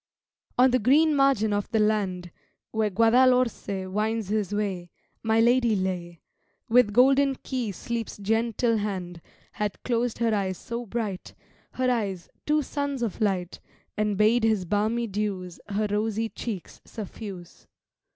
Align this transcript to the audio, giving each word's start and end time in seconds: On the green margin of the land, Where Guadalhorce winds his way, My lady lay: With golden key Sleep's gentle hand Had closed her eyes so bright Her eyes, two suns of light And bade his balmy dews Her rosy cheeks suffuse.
On 0.57 0.71
the 0.71 0.79
green 0.79 1.15
margin 1.15 1.53
of 1.53 1.69
the 1.69 1.77
land, 1.77 2.31
Where 2.71 2.89
Guadalhorce 2.89 3.85
winds 3.87 4.29
his 4.29 4.51
way, 4.51 4.89
My 5.21 5.39
lady 5.39 5.75
lay: 5.75 6.21
With 6.67 6.91
golden 6.91 7.35
key 7.43 7.71
Sleep's 7.71 8.17
gentle 8.17 8.77
hand 8.77 9.21
Had 9.51 9.83
closed 9.83 10.17
her 10.17 10.33
eyes 10.33 10.57
so 10.57 10.87
bright 10.87 11.35
Her 11.73 11.91
eyes, 11.91 12.29
two 12.47 12.63
suns 12.63 13.03
of 13.03 13.21
light 13.21 13.59
And 13.95 14.17
bade 14.17 14.43
his 14.43 14.65
balmy 14.65 15.05
dews 15.05 15.59
Her 15.69 15.85
rosy 15.91 16.29
cheeks 16.29 16.81
suffuse. 16.83 17.67